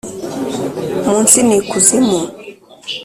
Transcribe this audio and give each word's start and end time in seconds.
munsi 1.07 1.37
ni 1.47 1.57
kuzimu, 1.69 2.19